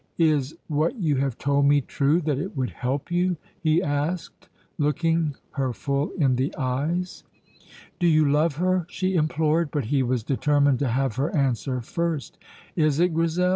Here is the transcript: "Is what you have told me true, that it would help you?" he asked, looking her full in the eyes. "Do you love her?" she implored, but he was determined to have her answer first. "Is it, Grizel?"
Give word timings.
"Is 0.17 0.57
what 0.67 0.95
you 0.99 1.17
have 1.17 1.37
told 1.37 1.67
me 1.67 1.79
true, 1.79 2.21
that 2.21 2.39
it 2.39 2.57
would 2.57 2.71
help 2.71 3.11
you?" 3.11 3.37
he 3.59 3.83
asked, 3.83 4.49
looking 4.79 5.35
her 5.51 5.73
full 5.73 6.09
in 6.17 6.37
the 6.37 6.51
eyes. 6.55 7.23
"Do 7.99 8.07
you 8.07 8.27
love 8.27 8.55
her?" 8.55 8.87
she 8.89 9.13
implored, 9.13 9.69
but 9.69 9.85
he 9.93 10.01
was 10.01 10.23
determined 10.23 10.79
to 10.79 10.87
have 10.87 11.17
her 11.17 11.29
answer 11.35 11.81
first. 11.81 12.39
"Is 12.75 12.99
it, 12.99 13.13
Grizel?" 13.13 13.49